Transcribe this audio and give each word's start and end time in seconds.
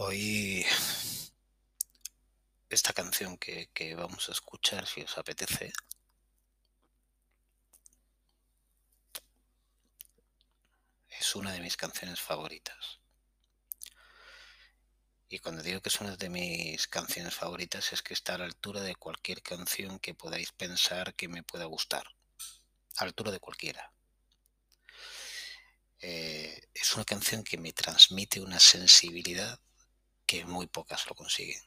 Hoy 0.00 0.64
esta 2.70 2.92
canción 2.92 3.36
que, 3.36 3.68
que 3.74 3.96
vamos 3.96 4.28
a 4.28 4.32
escuchar, 4.32 4.86
si 4.86 5.02
os 5.02 5.18
apetece, 5.18 5.72
es 11.08 11.34
una 11.34 11.50
de 11.52 11.58
mis 11.58 11.76
canciones 11.76 12.20
favoritas. 12.20 13.00
Y 15.28 15.40
cuando 15.40 15.64
digo 15.64 15.80
que 15.80 15.88
es 15.88 16.00
una 16.00 16.16
de 16.16 16.28
mis 16.28 16.86
canciones 16.86 17.34
favoritas 17.34 17.92
es 17.92 18.00
que 18.00 18.14
está 18.14 18.36
a 18.36 18.38
la 18.38 18.44
altura 18.44 18.82
de 18.82 18.94
cualquier 18.94 19.42
canción 19.42 19.98
que 19.98 20.14
podáis 20.14 20.52
pensar 20.52 21.14
que 21.16 21.26
me 21.26 21.42
pueda 21.42 21.64
gustar. 21.64 22.06
A 22.98 23.04
la 23.04 23.08
altura 23.08 23.32
de 23.32 23.40
cualquiera. 23.40 23.92
Eh, 25.98 26.68
es 26.72 26.94
una 26.94 27.04
canción 27.04 27.42
que 27.42 27.58
me 27.58 27.72
transmite 27.72 28.40
una 28.40 28.60
sensibilidad 28.60 29.60
que 30.28 30.44
muy 30.44 30.66
pocas 30.66 31.06
lo 31.06 31.14
consiguen. 31.14 31.62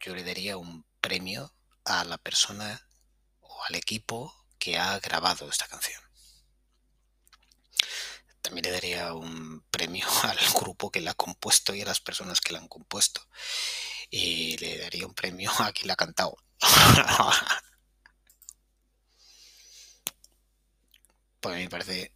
Yo 0.00 0.14
le 0.14 0.24
daría 0.24 0.56
un 0.56 0.86
premio 1.02 1.54
a 1.84 2.02
la 2.04 2.16
persona 2.16 2.88
o 3.40 3.62
al 3.64 3.74
equipo 3.74 4.34
que 4.58 4.78
ha 4.78 4.98
grabado 5.00 5.50
esta 5.50 5.68
canción. 5.68 6.02
También 8.40 8.64
le 8.64 8.70
daría 8.72 9.12
un 9.12 9.62
premio 9.70 10.06
al 10.22 10.38
grupo 10.54 10.90
que 10.90 11.02
la 11.02 11.10
ha 11.10 11.14
compuesto 11.14 11.74
y 11.74 11.82
a 11.82 11.84
las 11.84 12.00
personas 12.00 12.40
que 12.40 12.54
la 12.54 12.60
han 12.60 12.68
compuesto. 12.68 13.20
Y 14.08 14.56
le 14.56 14.78
daría 14.78 15.06
un 15.06 15.14
premio 15.14 15.50
a 15.58 15.72
quien 15.72 15.88
la 15.88 15.92
ha 15.92 15.96
cantado. 15.96 16.38
pues 21.40 21.54
a 21.54 21.58
mí 21.58 21.64
me 21.64 21.70
parece 21.70 22.14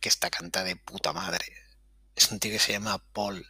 que 0.00 0.08
está 0.08 0.28
canta 0.28 0.64
de 0.64 0.74
puta 0.74 1.12
madre. 1.12 1.63
Es 2.14 2.30
un 2.30 2.38
tío 2.38 2.52
que 2.52 2.58
se 2.58 2.72
llama 2.72 2.98
Paul. 3.12 3.46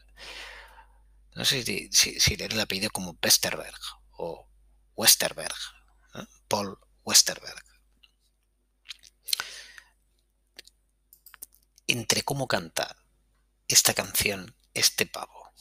No 1.35 1.45
sé 1.45 1.63
si, 1.63 1.91
si, 1.93 2.21
si 2.21 2.37
le 2.37 2.47
el 2.47 2.61
apellido 2.61 2.91
como 2.91 3.19
Westerberg 3.23 3.79
o 4.13 4.49
Westerberg. 4.97 5.57
Paul 6.49 6.79
Westerberg. 7.05 7.65
Entre 11.87 12.23
cómo 12.23 12.49
canta 12.49 12.97
esta 13.69 13.93
canción 13.95 14.57
este 14.73 15.07
pavo 15.07 15.53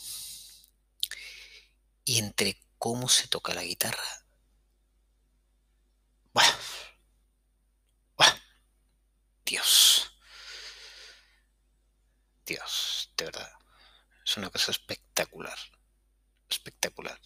y 2.06 2.20
entre 2.20 2.62
cómo 2.78 3.10
se 3.10 3.28
toca 3.28 3.54
la 3.54 3.64
guitarra. 3.64 4.04
Bueno, 6.34 6.54
Dios. 9.45 10.10
Dios, 12.45 12.92
de 13.17 13.25
verdad. 13.25 13.52
Es 14.25 14.38
una 14.38 14.50
cosa 14.50 14.72
espectacular. 14.72 15.58
Espectacular. 16.50 17.20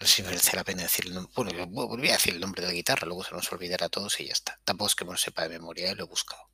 No 0.00 0.06
sé 0.06 0.16
si 0.16 0.22
merece 0.22 0.56
la 0.56 0.64
pena 0.64 0.84
decir 0.84 1.06
el 1.06 1.14
nombre. 1.14 1.32
Bueno, 1.34 1.66
volví 1.66 2.08
a 2.08 2.12
decir 2.12 2.34
el 2.34 2.40
nombre 2.40 2.62
de 2.62 2.68
la 2.68 2.74
guitarra, 2.74 3.06
luego 3.06 3.24
se 3.24 3.34
nos 3.34 3.50
olvidará 3.52 3.86
a 3.86 3.88
todos 3.88 4.20
y 4.20 4.26
ya 4.26 4.32
está. 4.32 4.60
Tampoco 4.64 4.88
es 4.88 4.94
que 4.94 5.04
me 5.04 5.12
lo 5.12 5.18
sepa 5.18 5.42
de 5.42 5.48
memoria, 5.48 5.94
lo 5.94 6.04
he 6.04 6.06
buscado. 6.06 6.50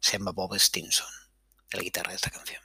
Se 0.00 0.18
llama 0.18 0.32
Bob 0.32 0.58
Stinson, 0.58 1.06
la 1.70 1.82
guitarra 1.82 2.10
de 2.10 2.16
esta 2.16 2.30
canción. 2.30 2.62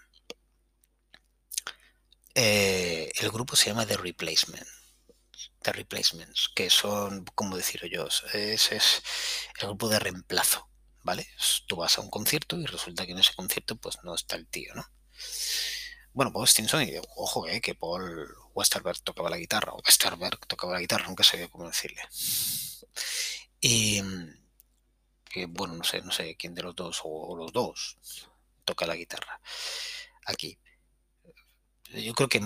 Eh, 2.36 3.12
el 3.20 3.30
grupo 3.30 3.56
se 3.56 3.68
llama 3.68 3.86
The 3.86 3.97
Replacement. 3.97 4.68
The 5.62 5.72
Replacements, 5.72 6.50
que 6.56 6.70
son, 6.70 7.23
como 7.36 7.56
decirlo 7.56 7.88
yo, 7.88 8.08
es, 8.34 8.72
es 8.72 9.03
el 9.59 9.68
grupo 9.68 9.88
de 9.88 10.00
reemplazo, 10.00 10.70
¿vale? 11.04 11.28
Tú 11.68 11.78
vas 11.78 11.98
a 11.98 12.02
un 12.02 12.09
concierto 12.09 12.59
y 12.59 12.66
resulta 12.66 13.06
que 13.06 13.12
en 13.12 13.20
ese 13.20 13.34
concierto 13.36 13.76
pues 13.76 13.98
no 14.04 14.16
está 14.16 14.36
el 14.36 14.48
tío, 14.48 14.73
¿no? 14.76 14.86
Bueno, 16.14 16.32
Bob 16.32 16.48
Stinson, 16.48 16.84
y 16.84 16.94
ojo, 17.16 17.48
eh, 17.48 17.59
que 17.62 17.76
Paul 17.76 18.28
Westerberg 18.54 19.02
tocaba 19.02 19.30
la 19.30 19.38
guitarra, 19.38 19.74
o 19.74 19.81
Westerberg 19.84 20.40
tocaba 20.47 20.74
la 20.74 20.80
guitarra, 20.80 21.08
nunca 21.08 21.24
sabía 21.24 21.50
cómo 21.50 21.68
decirle. 21.68 22.02
Y, 23.59 24.02
bueno, 25.50 25.75
no 25.75 25.84
sé, 25.84 26.02
no 26.02 26.12
sé 26.12 26.36
quién 26.36 26.53
de 26.53 26.62
los 26.64 26.75
dos, 26.75 27.02
o 27.03 27.35
los 27.35 27.52
dos, 27.52 27.97
toca 28.66 28.85
la 28.85 28.96
guitarra. 28.96 29.41
Aquí 30.25 30.59
yo 32.02 32.14
creo 32.14 32.28
que 32.28 32.41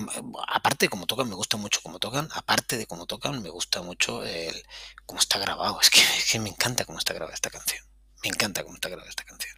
aparte 0.48 0.86
de 0.86 0.90
cómo 0.90 1.06
tocan, 1.06 1.28
me 1.28 1.34
gusta 1.34 1.56
mucho 1.56 1.80
cómo 1.82 1.98
tocan, 1.98 2.28
aparte 2.32 2.76
de 2.76 2.86
cómo 2.86 3.06
tocan, 3.06 3.42
me 3.42 3.48
gusta 3.48 3.82
mucho 3.82 4.22
el 4.24 4.62
cómo 5.06 5.20
está 5.20 5.38
grabado. 5.38 5.80
Es 5.80 5.90
que, 5.90 6.00
es 6.00 6.30
que 6.30 6.38
me 6.38 6.50
encanta 6.50 6.84
cómo 6.84 6.98
está 6.98 7.14
grabada 7.14 7.34
esta 7.34 7.50
canción. 7.50 7.87
Me 8.22 8.28
encanta 8.28 8.62
cómo 8.62 8.74
está 8.74 8.88
grabada 8.88 9.08
esta 9.10 9.24
canción. 9.24 9.56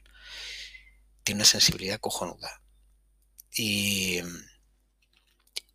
Tiene 1.23 1.39
una 1.41 1.45
sensibilidad 1.45 2.01
cojonuda. 2.01 2.63
Y, 3.53 4.21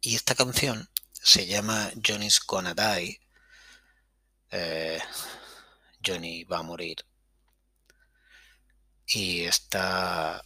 y 0.01 0.15
esta 0.15 0.35
canción 0.35 0.89
se 1.13 1.47
llama 1.47 1.91
Johnny's 2.05 2.39
Gonna 2.45 2.73
Die. 2.73 3.21
Eh, 4.51 4.99
Johnny 6.05 6.43
va 6.43 6.59
a 6.59 6.63
morir. 6.63 6.97
Y 9.07 9.45
está. 9.45 10.43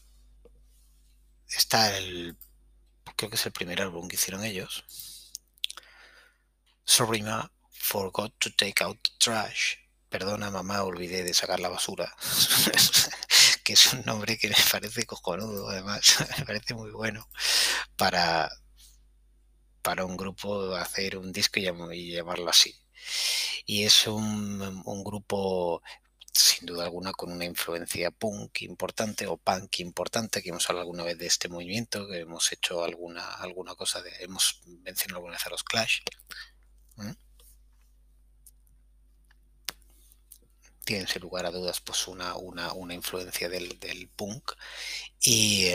Está 1.48 1.98
el 1.98 2.38
creo 3.20 3.30
que 3.30 3.36
es 3.36 3.46
el 3.46 3.52
primer 3.52 3.82
álbum 3.82 4.08
que 4.08 4.16
hicieron 4.16 4.46
ellos. 4.46 4.86
Sorry 6.86 7.22
forgot 7.70 8.32
to 8.40 8.50
take 8.52 8.82
out 8.82 8.98
the 9.04 9.12
trash. 9.20 9.76
Perdona 10.10 10.50
mamá, 10.52 10.84
olvidé 10.84 11.24
de 11.24 11.34
sacar 11.34 11.60
la 11.60 11.70
basura. 11.70 12.16
que 13.64 13.74
es 13.74 13.94
un 13.94 14.04
nombre 14.04 14.38
que 14.38 14.50
me 14.50 14.56
parece 14.72 15.06
cojonudo, 15.06 15.70
además, 15.70 16.26
me 16.40 16.46
parece 16.46 16.74
muy 16.74 16.92
bueno 16.92 17.30
para, 17.96 18.50
para 19.84 20.06
un 20.06 20.18
grupo 20.18 20.76
hacer 20.76 21.18
un 21.18 21.32
disco 21.32 21.60
y, 21.60 22.12
llamarlo 22.12 22.50
así. 22.50 22.76
Y 23.66 23.84
es 23.84 24.08
un, 24.08 24.82
un 24.86 25.04
grupo 25.04 25.84
sin 26.34 26.66
duda 26.66 26.86
alguna 26.86 27.12
con 27.12 27.32
una 27.32 27.46
influencia 27.46 28.12
punk 28.12 28.64
importante 28.64 29.28
o 29.28 29.38
punk 29.38 29.80
importante, 29.80 30.42
que 30.42 30.50
hemos 30.50 30.70
hablado 30.70 30.84
alguna 30.84 31.04
vez 31.04 31.18
de 31.18 31.28
este 31.28 31.50
movimiento, 31.50 32.08
que 32.08 32.20
hemos 32.20 32.52
hecho 32.52 32.84
alguna, 32.84 33.34
alguna 33.36 33.76
cosa, 33.76 34.02
de, 34.02 34.12
hemos 34.20 34.62
mencionado 34.66 35.18
alguna 35.18 35.34
vez 35.34 35.46
a 35.46 35.50
los 35.50 35.64
Clash. 35.64 36.00
Tiene 40.90 41.06
sin 41.06 41.22
lugar 41.22 41.46
a 41.46 41.52
dudas 41.52 41.82
pues 41.82 42.08
una, 42.08 42.36
una, 42.36 42.94
influencia 42.96 43.48
del, 43.48 44.10
punk 44.16 44.54
y, 45.22 45.68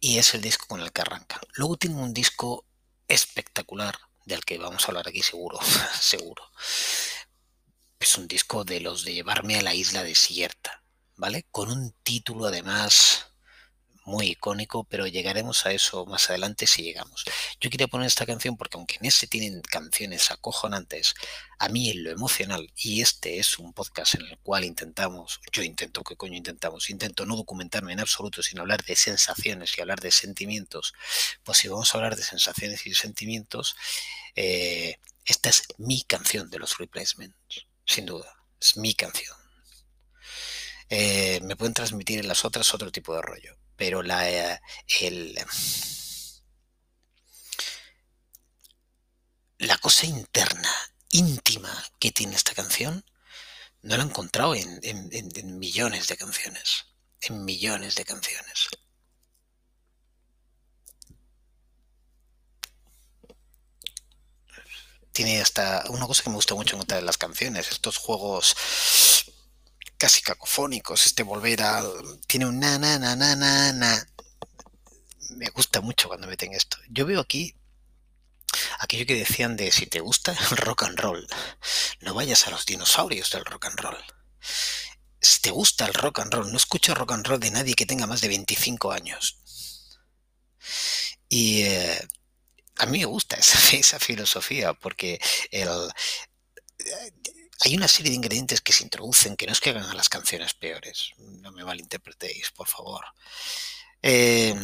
y 0.00 0.18
es 0.18 0.34
el 0.34 0.42
disco 0.42 0.66
con 0.66 0.82
el 0.82 0.92
que 0.92 1.00
arranca. 1.00 1.40
Luego 1.54 1.78
tiene 1.78 1.96
un 1.96 2.12
disco 2.12 2.66
espectacular 3.08 3.96
del 4.26 4.44
que 4.44 4.58
vamos 4.58 4.84
a 4.84 4.88
hablar 4.88 5.08
aquí 5.08 5.22
seguro, 5.22 5.58
seguro 5.98 6.44
es 7.98 8.18
un 8.18 8.28
disco 8.28 8.64
de 8.64 8.80
los 8.80 9.02
de 9.02 9.14
llevarme 9.14 9.56
a 9.56 9.62
la 9.62 9.74
isla 9.74 10.04
desierta, 10.04 10.82
¿vale? 11.16 11.46
Con 11.50 11.70
un 11.70 11.94
título 12.02 12.48
además 12.48 13.27
muy 14.08 14.30
icónico, 14.30 14.84
pero 14.84 15.06
llegaremos 15.06 15.66
a 15.66 15.72
eso 15.72 16.06
más 16.06 16.30
adelante 16.30 16.66
si 16.66 16.82
llegamos. 16.82 17.24
Yo 17.60 17.70
quería 17.70 17.86
poner 17.86 18.06
esta 18.06 18.26
canción 18.26 18.56
porque 18.56 18.76
aunque 18.76 18.96
en 18.96 19.06
ese 19.06 19.26
tienen 19.26 19.60
canciones 19.62 20.30
acojonantes, 20.30 21.14
a 21.58 21.68
mí 21.68 21.90
en 21.90 22.04
lo 22.04 22.10
emocional, 22.10 22.72
y 22.76 23.02
este 23.02 23.38
es 23.38 23.58
un 23.58 23.72
podcast 23.72 24.14
en 24.16 24.26
el 24.26 24.38
cual 24.38 24.64
intentamos, 24.64 25.40
yo 25.52 25.62
intento, 25.62 26.02
¿qué 26.02 26.16
coño 26.16 26.36
intentamos? 26.36 26.90
Intento 26.90 27.26
no 27.26 27.36
documentarme 27.36 27.92
en 27.92 28.00
absoluto, 28.00 28.42
sino 28.42 28.62
hablar 28.62 28.82
de 28.84 28.96
sensaciones 28.96 29.76
y 29.76 29.80
hablar 29.80 30.00
de 30.00 30.10
sentimientos. 30.10 30.94
Pues 31.44 31.58
si 31.58 31.68
vamos 31.68 31.94
a 31.94 31.98
hablar 31.98 32.16
de 32.16 32.22
sensaciones 32.22 32.86
y 32.86 32.94
sentimientos, 32.94 33.76
eh, 34.34 34.96
esta 35.24 35.50
es 35.50 35.64
mi 35.76 36.02
canción 36.02 36.48
de 36.50 36.58
los 36.58 36.78
replacements 36.78 37.36
sin 37.84 38.06
duda. 38.06 38.34
Es 38.60 38.76
mi 38.76 38.94
canción. 38.94 39.36
Eh, 40.90 41.40
me 41.42 41.56
pueden 41.56 41.74
transmitir 41.74 42.20
en 42.20 42.28
las 42.28 42.44
otras 42.44 42.72
otro 42.72 42.90
tipo 42.90 43.14
de 43.14 43.22
rollo, 43.22 43.56
pero 43.78 44.02
la, 44.02 44.28
eh, 44.30 44.60
la 49.58 49.78
cosa 49.78 50.04
interna, 50.06 50.74
íntima 51.10 51.72
que 51.98 52.12
tiene 52.12 52.36
esta 52.36 52.54
canción, 52.54 53.04
no 53.80 53.96
la 53.96 54.02
he 54.02 54.06
encontrado 54.06 54.54
en 54.54 55.58
millones 55.58 56.08
de 56.08 56.16
canciones. 56.18 56.86
En 57.22 57.44
millones 57.44 57.94
de 57.94 58.04
canciones. 58.04 58.68
tiene 65.18 65.40
hasta 65.40 65.82
una 65.88 66.06
cosa 66.06 66.22
que 66.22 66.30
me 66.30 66.36
gusta 66.36 66.54
mucho 66.54 66.78
en 66.78 67.04
las 67.04 67.18
canciones, 67.18 67.72
estos 67.72 67.96
juegos 67.96 68.54
casi 69.98 70.22
cacofónicos, 70.22 71.04
este 71.06 71.22
volver 71.22 71.62
a... 71.62 71.82
Tiene 72.26 72.46
un 72.46 72.58
na, 72.58 72.78
na, 72.78 72.98
na, 72.98 73.16
na, 73.16 73.36
na, 73.36 73.72
na. 73.72 74.08
Me 75.30 75.50
gusta 75.50 75.80
mucho 75.80 76.08
cuando 76.08 76.26
meten 76.26 76.54
esto. 76.54 76.78
Yo 76.88 77.04
veo 77.04 77.20
aquí 77.20 77.54
aquello 78.78 79.06
que 79.06 79.14
decían 79.14 79.56
de 79.56 79.70
si 79.72 79.86
te 79.86 80.00
gusta 80.00 80.32
el 80.50 80.56
rock 80.56 80.84
and 80.84 80.98
roll, 80.98 81.26
no 82.00 82.14
vayas 82.14 82.46
a 82.46 82.50
los 82.50 82.64
dinosaurios 82.64 83.30
del 83.30 83.44
rock 83.44 83.66
and 83.66 83.78
roll. 83.78 84.04
si 85.20 85.40
te 85.40 85.50
gusta 85.50 85.86
el 85.86 85.94
rock 85.94 86.20
and 86.20 86.32
roll, 86.32 86.50
no 86.50 86.56
escucho 86.56 86.94
rock 86.94 87.12
and 87.12 87.26
roll 87.26 87.40
de 87.40 87.50
nadie 87.50 87.74
que 87.74 87.86
tenga 87.86 88.06
más 88.06 88.20
de 88.20 88.28
25 88.28 88.92
años. 88.92 89.38
Y 91.28 91.62
eh, 91.62 92.08
a 92.76 92.86
mí 92.86 92.98
me 92.98 93.04
gusta 93.04 93.36
esa, 93.36 93.58
esa 93.76 93.98
filosofía 93.98 94.74
porque 94.74 95.20
el, 95.50 95.68
hay 97.60 97.76
una 97.76 97.88
serie 97.88 98.10
de 98.10 98.16
ingredientes 98.16 98.60
que 98.60 98.72
se 98.72 98.84
introducen 98.84 99.36
que 99.36 99.46
no 99.46 99.52
es 99.52 99.60
que 99.60 99.70
hagan 99.70 99.90
a 99.90 99.94
las 99.94 100.08
canciones 100.08 100.54
peores. 100.54 101.12
No 101.18 101.52
me 101.52 101.64
malinterpretéis, 101.64 102.50
por 102.50 102.68
favor. 102.68 103.04
Eh, 104.02 104.54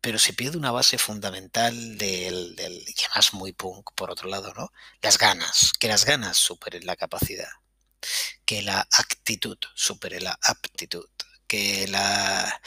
pero 0.00 0.18
se 0.18 0.32
pierde 0.32 0.58
una 0.58 0.70
base 0.70 0.98
fundamental 0.98 1.98
del, 1.98 2.54
del, 2.56 2.84
y 2.86 3.04
además 3.04 3.32
muy 3.34 3.52
punk, 3.52 3.90
por 3.94 4.10
otro 4.10 4.28
lado, 4.28 4.52
¿no? 4.54 4.70
Las 5.02 5.18
ganas, 5.18 5.72
que 5.78 5.88
las 5.88 6.04
ganas 6.04 6.36
superen 6.36 6.86
la 6.86 6.96
capacidad, 6.96 7.48
que 8.44 8.62
la 8.62 8.80
actitud 8.80 9.58
supere 9.74 10.20
la 10.20 10.38
aptitud, 10.42 11.08
que 11.46 11.88
la, 11.88 12.60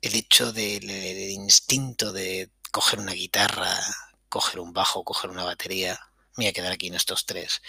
el 0.00 0.14
hecho 0.14 0.52
del, 0.52 0.86
del 0.86 1.30
instinto 1.30 2.12
de 2.12 2.50
coger 2.70 3.00
una 3.00 3.12
guitarra, 3.12 3.78
coger 4.28 4.60
un 4.60 4.72
bajo, 4.72 5.04
coger 5.04 5.30
una 5.30 5.44
batería, 5.44 6.00
me 6.36 6.44
voy 6.44 6.46
a 6.46 6.52
quedar 6.52 6.72
aquí 6.72 6.88
en 6.88 6.94
estos 6.94 7.26
tres, 7.26 7.62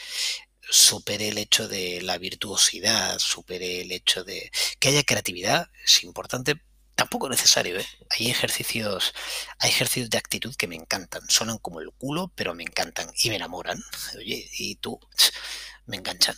supere 0.69 1.29
el 1.29 1.37
hecho 1.37 1.67
de 1.67 2.01
la 2.01 2.17
virtuosidad, 2.17 3.19
supere 3.19 3.81
el 3.81 3.91
hecho 3.91 4.23
de 4.23 4.51
que 4.79 4.89
haya 4.89 5.03
creatividad, 5.03 5.69
es 5.83 6.03
importante, 6.03 6.61
tampoco 6.95 7.29
necesario, 7.29 7.79
¿eh? 7.79 7.87
Hay 8.09 8.31
ejercicios, 8.31 9.13
hay 9.59 9.69
ejercicios 9.69 10.09
de 10.09 10.17
actitud 10.17 10.55
que 10.55 10.67
me 10.67 10.75
encantan, 10.75 11.21
suenan 11.29 11.57
como 11.59 11.81
el 11.81 11.91
culo, 11.91 12.31
pero 12.35 12.55
me 12.55 12.63
encantan 12.63 13.11
y 13.21 13.29
me 13.29 13.35
enamoran. 13.35 13.83
Oye, 14.17 14.49
y 14.57 14.75
tú, 14.75 14.99
me 15.85 15.97
enganchan. 15.97 16.35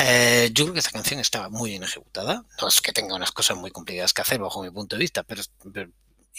Eh, 0.00 0.50
yo 0.52 0.64
creo 0.64 0.74
que 0.74 0.80
esta 0.80 0.92
canción 0.92 1.18
estaba 1.20 1.48
muy 1.48 1.70
bien 1.70 1.82
ejecutada. 1.82 2.44
No 2.60 2.68
es 2.68 2.80
que 2.80 2.92
tenga 2.92 3.16
unas 3.16 3.32
cosas 3.32 3.56
muy 3.56 3.70
complicadas 3.70 4.12
que 4.12 4.22
hacer 4.22 4.38
bajo 4.38 4.62
mi 4.62 4.70
punto 4.70 4.96
de 4.96 5.00
vista, 5.00 5.24
pero 5.24 5.42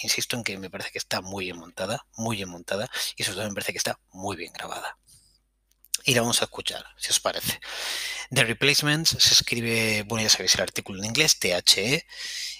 insisto 0.01 0.37
en 0.37 0.43
que 0.43 0.57
me 0.57 0.69
parece 0.69 0.91
que 0.91 0.97
está 0.97 1.21
muy 1.21 1.45
bien 1.45 1.57
montada, 1.57 2.05
muy 2.15 2.37
bien 2.37 2.49
montada, 2.49 2.89
y 3.17 3.23
sobre 3.23 3.37
todo 3.37 3.47
me 3.49 3.53
parece 3.53 3.73
que 3.73 3.77
está 3.77 3.99
muy 4.11 4.37
bien 4.37 4.53
grabada. 4.53 4.97
Y 6.09 6.15
la 6.15 6.21
vamos 6.21 6.41
a 6.41 6.45
escuchar, 6.45 6.83
si 6.97 7.11
os 7.11 7.19
parece. 7.19 7.59
The 8.31 8.43
Replacements 8.43 9.11
se 9.11 9.31
escribe, 9.31 10.01
bueno, 10.07 10.23
ya 10.23 10.29
sabéis 10.29 10.55
el 10.55 10.61
artículo 10.61 10.97
en 10.97 11.05
inglés, 11.05 11.37
THE, 11.37 12.03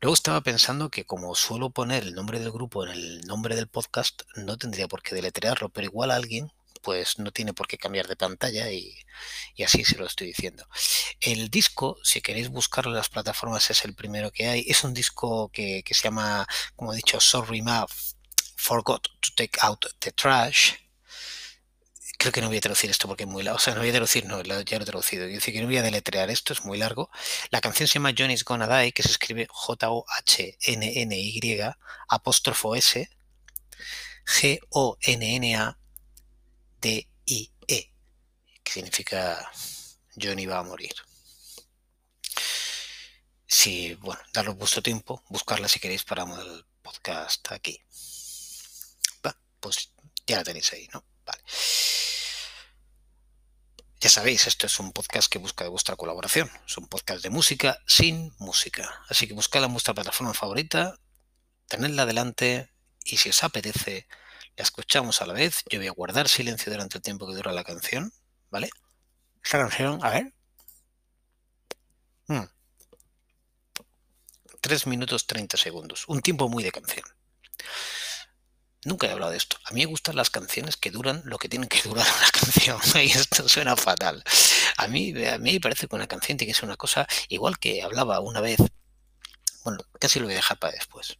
Luego 0.00 0.14
estaba 0.14 0.40
pensando 0.40 0.90
que 0.90 1.04
como 1.04 1.36
suelo 1.36 1.70
poner 1.70 2.02
el 2.02 2.14
nombre 2.14 2.40
del 2.40 2.50
grupo 2.50 2.84
en 2.84 2.90
el 2.90 3.20
nombre 3.20 3.54
del 3.54 3.68
podcast, 3.68 4.22
no 4.34 4.58
tendría 4.58 4.88
por 4.88 5.02
qué 5.02 5.14
deletrearlo, 5.14 5.68
pero 5.68 5.84
igual 5.84 6.10
alguien 6.10 6.50
pues 6.86 7.18
no 7.18 7.32
tiene 7.32 7.52
por 7.52 7.66
qué 7.66 7.78
cambiar 7.78 8.06
de 8.06 8.14
pantalla 8.14 8.70
y, 8.70 8.96
así 9.64 9.84
se 9.84 9.98
lo 9.98 10.06
estoy 10.06 10.28
diciendo. 10.28 10.68
El 11.20 11.50
disco, 11.50 11.98
si 12.04 12.20
queréis 12.20 12.48
buscarlo 12.48 12.92
en 12.92 12.96
las 12.98 13.08
plataformas, 13.08 13.68
es 13.70 13.84
el 13.84 13.96
primero 13.96 14.30
que 14.30 14.46
hay. 14.46 14.64
Es 14.68 14.84
un 14.84 14.94
disco 14.94 15.50
que, 15.52 15.82
que 15.82 15.94
se 15.94 16.04
llama, 16.04 16.46
como 16.76 16.92
he 16.92 16.96
dicho, 16.96 17.18
Sorry 17.18 17.60
Ma 17.60 17.84
Forgot 18.54 19.02
to 19.02 19.30
Take 19.34 19.58
Out 19.62 19.86
the 19.98 20.12
Trash. 20.12 20.74
Creo 22.18 22.32
que 22.32 22.40
no 22.40 22.46
voy 22.46 22.58
a 22.58 22.60
traducir 22.60 22.88
esto 22.88 23.08
porque 23.08 23.24
es 23.24 23.28
muy 23.28 23.42
largo. 23.42 23.56
O 23.56 23.60
sea, 23.60 23.74
no 23.74 23.80
voy 23.80 23.88
a 23.88 23.92
traducir, 23.92 24.24
no, 24.26 24.40
ya 24.42 24.54
lo 24.78 24.84
he 24.84 24.86
traducido. 24.86 25.26
Dice 25.26 25.52
que 25.52 25.60
no 25.60 25.66
voy 25.66 25.78
a 25.78 25.82
deletrear 25.82 26.30
esto, 26.30 26.52
es 26.52 26.64
muy 26.64 26.78
largo. 26.78 27.10
La 27.50 27.60
canción 27.60 27.88
se 27.88 27.94
llama 27.94 28.14
Johnny's 28.16 28.44
Gonna 28.44 28.68
Die, 28.68 28.92
que 28.92 29.02
se 29.02 29.10
escribe 29.10 29.48
J-O-H-N-N-Y, 29.50 30.00
apóstrofo 32.08 32.76
S, 32.76 33.10
G-O-N-N-A, 34.24 35.78
D-I-E, 36.86 37.92
que 38.62 38.72
significa 38.72 39.50
Johnny 40.14 40.46
va 40.46 40.58
a 40.60 40.62
morir. 40.62 40.94
Si, 43.44 43.94
bueno, 43.94 44.20
darle 44.32 44.52
vuestro 44.52 44.82
tiempo, 44.82 45.24
buscarla 45.28 45.66
si 45.68 45.80
queréis 45.80 46.04
para 46.04 46.22
el 46.22 46.64
podcast 46.82 47.50
aquí. 47.50 47.82
Pues 49.58 49.90
ya 50.28 50.36
la 50.36 50.44
tenéis 50.44 50.72
ahí, 50.74 50.88
¿no? 50.92 51.04
Vale. 51.24 51.42
Ya 53.98 54.08
sabéis, 54.08 54.46
esto 54.46 54.66
es 54.66 54.78
un 54.78 54.92
podcast 54.92 55.28
que 55.28 55.38
busca 55.38 55.64
de 55.64 55.70
vuestra 55.70 55.96
colaboración. 55.96 56.48
Es 56.68 56.78
un 56.78 56.86
podcast 56.86 57.20
de 57.24 57.30
música 57.30 57.82
sin 57.88 58.32
música. 58.38 59.02
Así 59.08 59.26
que 59.26 59.34
buscadla 59.34 59.66
en 59.66 59.72
vuestra 59.72 59.94
plataforma 59.94 60.34
favorita, 60.34 61.00
tenedla 61.66 62.02
adelante 62.02 62.70
y 63.04 63.16
si 63.16 63.30
os 63.30 63.42
apetece, 63.42 64.06
la 64.56 64.62
escuchamos 64.62 65.20
a 65.20 65.26
la 65.26 65.34
vez. 65.34 65.62
Yo 65.70 65.78
voy 65.78 65.88
a 65.88 65.92
guardar 65.92 66.28
silencio 66.28 66.72
durante 66.72 66.98
el 66.98 67.02
tiempo 67.02 67.26
que 67.26 67.34
dura 67.34 67.52
la 67.52 67.64
canción, 67.64 68.12
¿vale? 68.50 68.70
Esta 69.44 69.58
canción, 69.58 70.04
a 70.04 70.10
ver. 70.10 70.34
Hmm. 72.28 72.46
3 74.60 74.86
minutos 74.86 75.26
30 75.26 75.56
segundos. 75.56 76.04
Un 76.08 76.22
tiempo 76.22 76.48
muy 76.48 76.64
de 76.64 76.72
canción. 76.72 77.04
Nunca 78.84 79.06
he 79.06 79.10
hablado 79.10 79.32
de 79.32 79.38
esto. 79.38 79.58
A 79.64 79.72
mí 79.72 79.80
me 79.80 79.86
gustan 79.86 80.16
las 80.16 80.30
canciones 80.30 80.76
que 80.76 80.90
duran 80.90 81.22
lo 81.24 81.38
que 81.38 81.48
tienen 81.48 81.68
que 81.68 81.82
durar 81.88 82.06
una 82.06 82.30
canción. 82.30 82.80
Y 83.04 83.10
esto 83.12 83.48
suena 83.48 83.76
fatal. 83.76 84.24
A 84.78 84.88
mí, 84.88 85.12
a 85.26 85.38
mí 85.38 85.52
me 85.54 85.60
parece 85.60 85.86
que 85.86 85.94
una 85.94 86.06
canción 86.06 86.38
tiene 86.38 86.52
que 86.52 86.58
ser 86.58 86.64
una 86.64 86.76
cosa 86.76 87.06
igual 87.28 87.58
que 87.58 87.82
hablaba 87.82 88.20
una 88.20 88.40
vez. 88.40 88.58
Bueno, 89.64 89.80
casi 90.00 90.18
lo 90.18 90.26
voy 90.26 90.34
a 90.34 90.36
dejar 90.36 90.58
para 90.58 90.74
después 90.74 91.18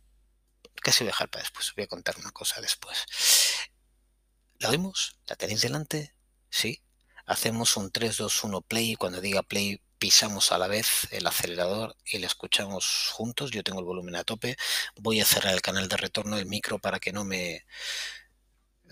casi 0.87 1.03
voy 1.03 1.09
a 1.09 1.13
dejar 1.13 1.29
para 1.29 1.43
después. 1.43 1.73
Voy 1.75 1.85
a 1.85 1.89
contar 1.89 2.17
una 2.19 2.31
cosa 2.31 2.61
después. 2.61 3.05
¿La 4.59 4.71
oímos? 4.71 5.19
¿La 5.27 5.37
tenéis 5.37 5.63
delante? 5.63 6.15
Sí. 6.51 6.83
Hacemos 7.27 7.77
un 7.77 7.91
3, 7.91 8.17
2, 8.19 8.45
1 8.45 8.61
play. 8.63 8.95
Cuando 8.97 9.21
diga 9.21 9.43
play, 9.43 9.81
pisamos 9.99 10.53
a 10.53 10.59
la 10.59 10.67
vez 10.69 11.09
el 11.11 11.27
acelerador 11.27 11.97
y 12.05 12.19
la 12.19 12.27
escuchamos 12.27 13.11
juntos. 13.13 13.51
Yo 13.51 13.63
tengo 13.63 13.81
el 13.81 13.87
volumen 13.87 14.17
a 14.17 14.25
tope. 14.25 14.57
Voy 14.97 15.21
a 15.21 15.25
cerrar 15.25 15.55
el 15.55 15.63
canal 15.63 15.89
de 15.89 15.97
retorno 15.97 16.37
del 16.37 16.47
micro 16.47 16.79
para 16.79 16.99
que 17.01 17.13
no 17.13 17.25
me. 17.25 17.67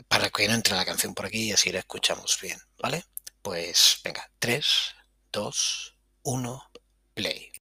para 0.09 0.31
que 0.31 0.49
no 0.49 0.55
entre 0.55 0.75
la 0.77 0.85
canción 0.85 1.15
por 1.15 1.27
aquí 1.27 1.45
y 1.49 1.53
así 1.53 1.71
la 1.73 1.81
escuchamos 1.81 2.39
bien. 2.41 2.59
¿Vale? 2.79 3.05
Pues 3.43 4.01
venga, 4.05 4.31
3, 4.39 4.67
2, 5.33 5.97
1, 6.23 6.71
play. 7.15 7.53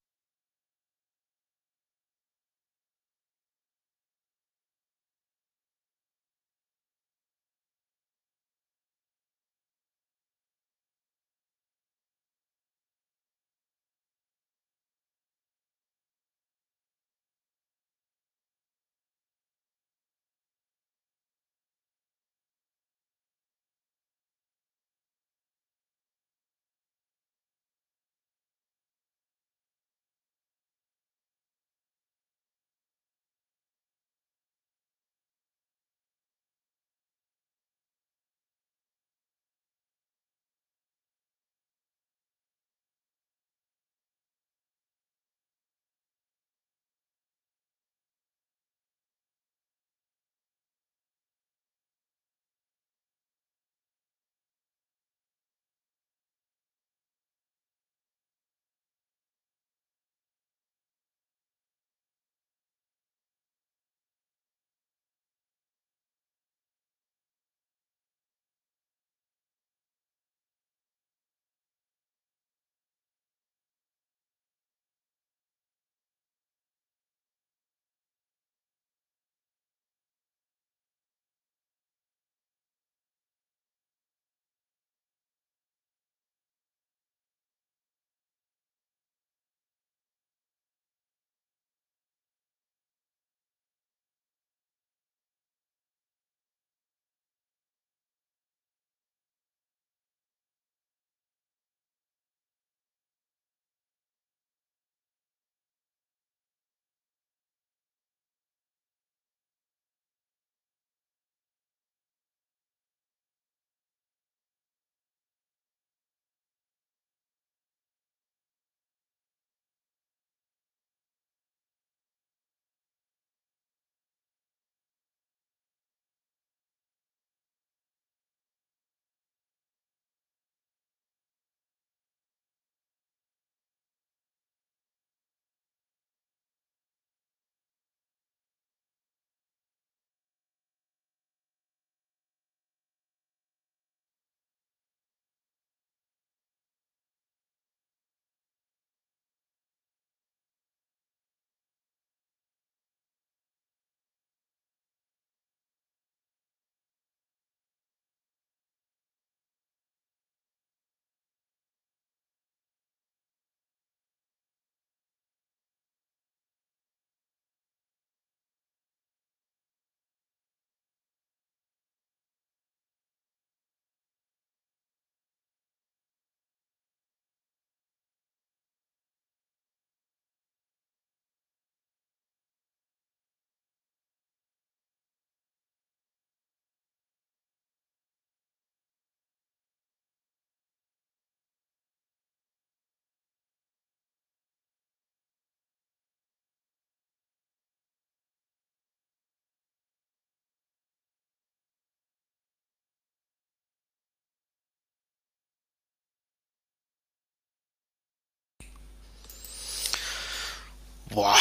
Buah. 211.13 211.37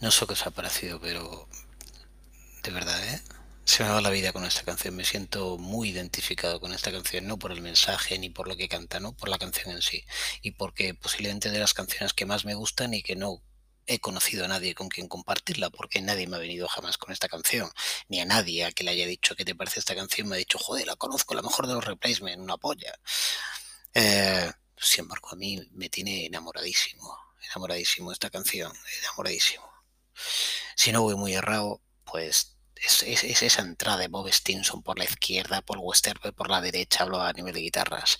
No 0.00 0.10
sé 0.10 0.26
qué 0.26 0.32
os 0.32 0.44
ha 0.44 0.50
parecido, 0.50 1.00
pero 1.00 1.48
de 2.64 2.70
verdad, 2.72 3.00
¿eh? 3.14 3.22
Se 3.64 3.84
me 3.84 3.90
va 3.90 4.00
la 4.00 4.10
vida 4.10 4.32
con 4.32 4.44
esta 4.44 4.64
canción. 4.64 4.96
Me 4.96 5.04
siento 5.04 5.56
muy 5.56 5.90
identificado 5.90 6.58
con 6.60 6.72
esta 6.72 6.90
canción, 6.90 7.28
no 7.28 7.38
por 7.38 7.52
el 7.52 7.60
mensaje 7.62 8.18
ni 8.18 8.28
por 8.28 8.48
lo 8.48 8.56
que 8.56 8.68
canta, 8.68 8.98
no 8.98 9.12
por 9.12 9.28
la 9.28 9.38
canción 9.38 9.70
en 9.70 9.82
sí. 9.82 10.04
Y 10.42 10.52
porque 10.52 10.94
posiblemente 10.94 11.50
de 11.50 11.60
las 11.60 11.74
canciones 11.74 12.12
que 12.12 12.26
más 12.26 12.44
me 12.44 12.54
gustan 12.54 12.92
y 12.92 13.02
que 13.02 13.14
no 13.14 13.40
he 13.86 14.00
conocido 14.00 14.44
a 14.44 14.48
nadie 14.48 14.74
con 14.74 14.88
quien 14.88 15.06
compartirla, 15.06 15.70
porque 15.70 16.00
nadie 16.02 16.26
me 16.26 16.36
ha 16.36 16.40
venido 16.40 16.66
jamás 16.66 16.98
con 16.98 17.12
esta 17.12 17.28
canción, 17.28 17.70
ni 18.08 18.20
a 18.20 18.24
nadie 18.24 18.64
a 18.64 18.72
que 18.72 18.82
le 18.82 18.90
haya 18.90 19.06
dicho 19.06 19.36
qué 19.36 19.44
te 19.44 19.54
parece 19.54 19.78
esta 19.78 19.94
canción, 19.94 20.28
me 20.28 20.34
ha 20.34 20.38
dicho, 20.38 20.58
joder, 20.58 20.88
la 20.88 20.96
conozco, 20.96 21.34
la 21.34 21.42
mejor 21.42 21.68
de 21.68 21.74
los 21.74 21.84
replacements, 21.84 22.42
una 22.42 22.56
polla. 22.56 22.98
Eh, 23.94 24.50
sin 24.76 25.04
embargo, 25.04 25.28
a 25.30 25.36
mí 25.36 25.60
me 25.72 25.88
tiene 25.88 26.26
enamoradísimo, 26.26 27.25
enamoradísimo 27.50 28.12
esta 28.12 28.30
canción, 28.30 28.72
enamoradísimo. 29.02 29.68
Si 30.74 30.92
no 30.92 31.02
voy 31.02 31.14
muy 31.14 31.34
errado, 31.34 31.80
pues 32.04 32.56
es, 32.76 33.02
es, 33.02 33.24
es, 33.24 33.42
esa 33.42 33.62
entrada 33.62 33.98
de 33.98 34.08
Bob 34.08 34.28
Stinson 34.28 34.82
por 34.82 34.98
la 34.98 35.04
izquierda, 35.04 35.62
por 35.62 35.78
Westerberg 35.78 36.34
por 36.34 36.50
la 36.50 36.60
derecha, 36.60 37.04
hablo 37.04 37.20
a 37.20 37.32
nivel 37.32 37.54
de 37.54 37.60
guitarras, 37.60 38.18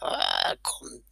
uh, 0.00 0.56
con 0.62 1.04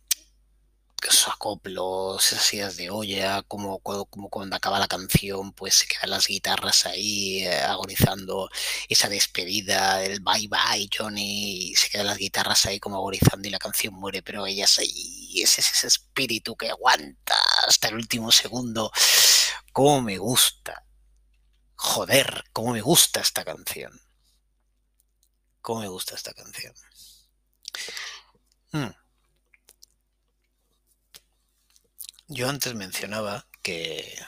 esos 1.08 1.28
acoplos, 1.28 2.32
esas 2.32 2.54
ideas 2.54 2.76
de 2.76 2.90
olla, 2.90 3.42
como, 3.42 3.78
como, 3.80 4.28
cuando 4.28 4.56
acaba 4.56 4.78
la 4.78 4.88
canción, 4.88 5.52
pues 5.52 5.74
se 5.74 5.86
quedan 5.86 6.10
las 6.10 6.26
guitarras 6.26 6.86
ahí 6.86 7.44
eh, 7.44 7.60
agonizando 7.62 8.50
esa 8.88 9.08
despedida, 9.08 10.04
el 10.04 10.20
bye 10.20 10.48
bye 10.48 10.88
Johnny, 10.96 11.70
y 11.70 11.76
se 11.76 11.88
quedan 11.88 12.06
las 12.06 12.18
guitarras 12.18 12.66
ahí 12.66 12.78
como 12.80 12.96
agonizando 12.96 13.48
y 13.48 13.50
la 13.50 13.58
canción 13.58 13.94
muere, 13.94 14.22
pero 14.22 14.46
ellas 14.46 14.78
ahí, 14.78 15.19
ese 15.36 15.60
es 15.60 15.72
ese 15.72 15.86
espíritu 15.86 16.56
que 16.56 16.70
aguanta 16.70 17.34
hasta 17.66 17.88
el 17.88 17.94
último 17.94 18.32
segundo. 18.32 18.92
¿Cómo 19.72 20.02
me 20.02 20.18
gusta? 20.18 20.84
Joder, 21.76 22.44
cómo 22.52 22.72
me 22.72 22.80
gusta 22.82 23.20
esta 23.20 23.44
canción. 23.44 24.00
¿Cómo 25.62 25.80
me 25.80 25.88
gusta 25.88 26.14
esta 26.14 26.34
canción? 26.34 26.74
Hmm. 28.72 28.90
Yo 32.28 32.48
antes 32.48 32.74
mencionaba 32.74 33.46
que, 33.62 34.18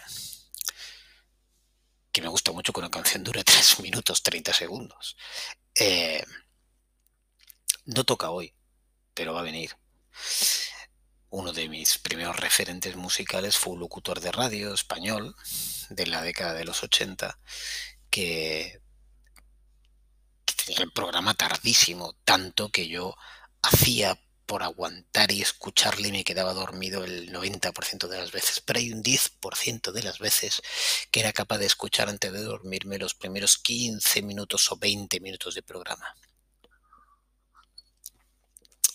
que 2.11 2.23
me 2.23 2.29
gusta 2.29 2.53
mucho 2.53 2.73
que 2.73 2.81
una 2.81 2.91
canción 2.91 3.23
dure 3.25 3.45
3 3.45 3.81
minutos 3.81 4.23
30 4.23 4.53
segundos. 4.53 5.17
Eh, 5.75 6.25
no 7.87 8.05
toca 8.05 8.31
hoy, 8.31 8.55
pero 9.15 9.35
va 9.35 9.41
a 9.41 9.45
venir. 9.45 9.77
Uno 11.33 11.55
de 11.55 11.67
mis 11.67 11.97
primeros 11.97 12.37
referentes 12.37 12.95
musicales 12.95 13.57
fue 13.57 13.73
un 13.73 13.81
locutor 13.81 14.21
de 14.21 14.31
radio 14.31 14.75
español 14.75 15.35
de 15.89 16.07
la 16.07 16.21
década 16.21 16.53
de 16.53 16.67
los 16.67 16.83
80 16.83 17.39
que, 18.11 18.83
tenía 20.67 20.85
el 20.85 20.93
programa 20.93 21.33
tardísimo, 21.33 22.15
tanto 22.27 22.69
que 22.69 22.87
yo 22.87 23.17
hacía 23.63 24.21
por 24.45 24.63
aguantar 24.63 25.33
y 25.33 25.41
escucharle 25.41 26.09
y 26.09 26.13
me 26.13 26.25
quedaba 26.25 26.53
dormido 26.53 27.03
el 27.03 27.33
90% 27.33 28.09
de 28.09 28.19
las 28.19 28.31
veces, 28.31 28.61
pero 28.61 28.81
hay 28.81 28.93
un 28.93 29.03
10% 29.03 29.91
de 29.91 30.03
las 30.03 30.19
veces 30.19 30.61
que 31.11 31.21
era 31.21 31.33
capaz 31.33 31.57
de 31.57 31.65
escuchar 31.65 32.11
antes 32.11 32.31
de 32.31 32.43
dormirme 32.43 32.99
los 32.99 33.15
primeros 33.15 33.57
15 33.57 34.21
minutos 34.21 34.71
o 34.71 34.77
20 34.77 35.19
minutos 35.21 35.55
de 35.55 35.63
programa. 35.63 36.15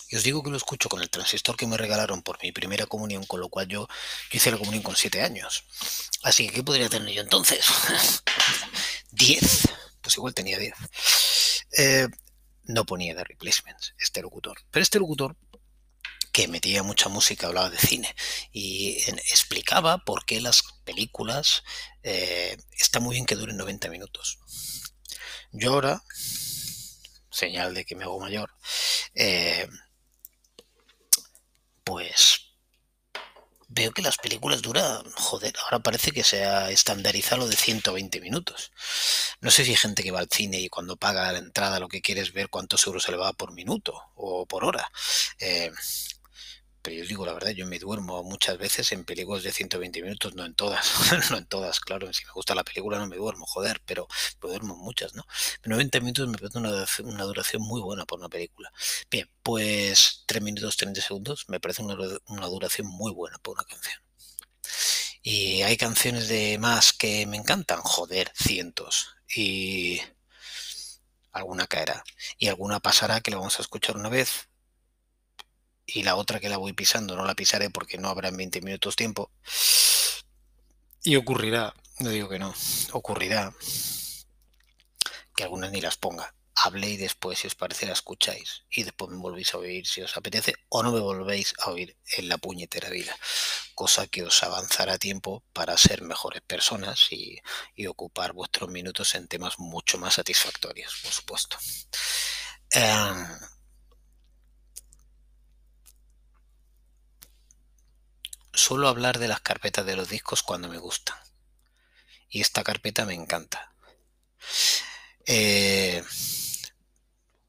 Y 0.10 0.16
os 0.16 0.24
digo 0.24 0.42
que 0.42 0.50
lo 0.50 0.58
escucho 0.58 0.90
con 0.90 1.02
el 1.02 1.10
transistor 1.10 1.58
que 1.58 1.68
me 1.68 1.78
regalaron 1.78 2.22
por 2.22 2.42
mi 2.42 2.52
primera 2.52 2.86
comunión, 2.86 3.26
con 3.26 3.42
lo 3.42 3.50
cual 3.50 3.68
yo, 3.68 3.88
hice 4.32 4.52
la 4.52 4.58
comunión 4.58 4.84
con 4.84 4.96
7 4.96 5.22
años. 5.22 5.66
Así 6.24 6.48
que, 6.48 6.56
¿qué 6.56 6.64
podría 6.64 6.90
tener 6.90 7.14
yo 7.14 7.22
entonces? 7.22 7.66
10. 9.12 9.70
Pues 10.02 10.16
igual 10.16 10.34
tenía 10.34 10.58
10. 10.58 10.74
Eh, 11.78 12.08
no 12.64 12.86
ponía 12.86 13.16
de 13.16 13.24
replacements 13.24 13.94
este 14.00 14.22
locutor. 14.22 14.58
Pero 14.72 14.84
este 14.84 15.00
locutor 15.00 15.36
que 16.32 16.48
metía 16.48 16.84
mucha 16.84 17.10
música, 17.10 17.48
hablaba 17.48 17.72
de 17.72 17.80
cine 17.80 18.16
y 18.52 18.98
explicaba 19.32 20.06
por 20.06 20.24
qué 20.24 20.40
las 20.40 20.62
películas 20.84 21.64
eh, 22.04 22.58
está 22.74 23.00
muy 23.00 23.16
bien 23.16 23.26
que 23.26 23.36
duren 23.36 23.58
90 23.58 23.90
minutos. 23.90 24.38
Yo 25.52 25.74
ahora, 25.74 26.04
señal 27.32 27.74
de 27.74 27.86
que 27.86 27.96
me 27.96 28.04
hago 28.04 28.20
mayor, 28.20 28.54
eh, 29.16 29.68
pues 31.88 32.42
veo 33.70 33.94
que 33.94 34.02
las 34.02 34.18
películas 34.18 34.62
duran, 34.62 35.10
joder, 35.12 35.54
ahora 35.64 35.80
parece 35.80 36.12
que 36.12 36.26
se 36.26 36.44
ha 36.44 36.70
estandarizado 36.70 37.48
de 37.48 37.56
120 37.56 38.20
minutos. 38.20 38.74
No 39.40 39.52
sé 39.52 39.64
si 39.64 39.72
hay 39.72 39.78
gente 39.78 40.04
que 40.04 40.12
va 40.12 40.20
al 40.20 40.28
cine 40.30 40.60
y 40.60 40.68
cuando 40.68 40.98
paga 40.98 41.32
la 41.32 41.40
entrada 41.40 41.80
lo 41.80 41.88
que 41.88 42.02
quiere 42.02 42.20
es 42.20 42.34
ver 42.34 42.50
cuántos 42.50 42.86
euros 42.88 43.04
se 43.04 43.12
le 43.12 43.18
va 43.18 43.32
por 43.32 43.54
minuto 43.54 44.02
o 44.16 44.46
por 44.46 44.66
hora. 44.66 44.92
Eh, 45.40 45.72
pero 46.88 47.02
yo 47.02 47.06
digo 47.06 47.26
la 47.26 47.34
verdad, 47.34 47.52
yo 47.52 47.66
me 47.68 47.80
duermo 47.80 48.24
muchas 48.24 48.58
veces 48.58 48.94
en 48.94 49.04
películas 49.04 49.44
de 49.44 49.52
120 49.52 50.02
minutos, 50.02 50.36
no 50.36 50.46
en 50.46 50.56
todas, 50.56 50.90
no 51.32 51.38
en 51.38 51.46
todas, 51.46 51.82
claro, 51.82 52.14
si 52.14 52.24
me 52.24 52.32
gusta 52.32 52.56
la 52.56 52.64
película 52.64 52.98
no 52.98 53.08
me 53.08 53.18
duermo, 53.18 53.46
joder, 53.46 53.82
pero 53.86 54.08
me 54.42 54.48
duermo 54.52 54.78
muchas, 54.78 55.14
¿no? 55.14 55.26
90 55.66 56.00
minutos 56.00 56.30
me 56.30 56.38
parece 56.38 56.58
una, 56.60 56.86
una, 57.04 57.24
duración 57.26 57.62
muy 57.62 57.82
buena 57.82 58.06
por 58.06 58.20
una 58.20 58.30
película. 58.30 58.72
Bien, 59.12 59.30
pues 59.44 60.24
3 60.28 60.42
minutos 60.42 60.78
30 60.78 61.02
segundos 61.02 61.44
me 61.50 61.60
parece 61.60 61.82
una, 61.82 61.98
una 62.28 62.46
duración 62.48 62.88
muy 62.88 63.12
buena 63.12 63.38
por 63.40 63.56
una 63.56 63.66
canción. 63.66 64.02
Y 65.22 65.64
hay 65.64 65.76
canciones 65.76 66.30
de 66.30 66.58
más 66.58 66.94
que 66.94 67.26
me 67.28 67.36
encantan, 67.36 67.82
joder, 67.82 68.32
cientos. 68.34 69.10
Y 69.36 70.00
alguna 71.34 71.68
caerá. 71.68 72.02
Y 72.38 72.48
alguna 72.48 72.80
pasará 72.80 73.20
que 73.20 73.32
la 73.32 73.38
vamos 73.38 73.60
a 73.60 73.62
escuchar 73.62 73.98
una 73.98 74.08
vez, 74.08 74.48
y 75.88 76.04
la 76.04 76.16
otra 76.16 76.40
que 76.40 76.50
la 76.50 76.58
voy 76.58 76.74
pisando 76.74 77.16
no 77.16 77.26
la 77.26 77.34
pisaré 77.34 77.70
porque 77.70 77.98
no 77.98 78.10
habrá 78.10 78.28
en 78.28 78.38
20 78.38 78.62
minutos 78.62 78.96
tiempo. 78.96 79.32
Y 81.02 81.16
ocurrirá, 81.16 81.74
no 82.00 82.10
digo 82.10 82.28
que 82.28 82.38
no, 82.38 82.54
ocurrirá 82.92 83.54
que 85.34 85.44
algunas 85.44 85.72
ni 85.72 85.80
las 85.80 85.96
ponga. 85.96 86.34
Hable 86.56 86.90
y 86.90 86.98
después, 86.98 87.38
si 87.38 87.48
os 87.48 87.56
parece, 87.56 87.86
la 87.86 87.94
escucháis. 87.94 88.64
Y 88.70 88.84
después 88.84 89.12
me 89.12 89.18
volvéis 89.18 89.54
a 89.54 89.60
oír 89.60 89.88
si 89.88 90.02
os 90.02 90.18
apetece 90.18 90.56
o 90.70 90.82
no 90.82 90.92
me 90.92 91.00
volvéis 91.00 91.54
a 91.60 91.70
oír 91.70 91.96
en 92.18 92.28
la 92.28 92.40
puñetera 92.40 92.90
vida. 92.90 93.16
Cosa 93.76 94.08
que 94.08 94.24
os 94.24 94.42
avanzará 94.44 94.98
tiempo 94.98 95.44
para 95.54 95.78
ser 95.78 96.02
mejores 96.02 96.42
personas 96.42 97.12
y, 97.12 97.40
y 97.76 97.86
ocupar 97.86 98.34
vuestros 98.34 98.70
minutos 98.70 99.14
en 99.14 99.28
temas 99.28 99.60
mucho 99.60 100.00
más 100.00 100.16
satisfactorios, 100.16 101.00
por 101.04 101.12
supuesto. 101.12 101.58
Eh, 102.74 103.26
suelo 108.58 108.88
hablar 108.88 109.20
de 109.20 109.28
las 109.28 109.42
carpetas 109.42 109.86
de 109.86 109.96
los 109.96 110.10
discos 110.10 110.44
cuando 110.44 110.68
me 110.68 110.78
gustan. 110.78 111.18
Y 112.30 112.42
esta 112.42 112.64
carpeta 112.64 113.06
me 113.06 113.14
encanta. 113.14 113.74
Eh, 115.26 116.04